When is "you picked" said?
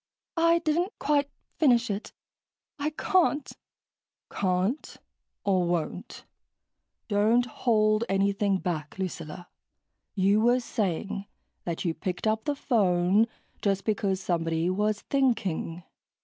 11.85-12.25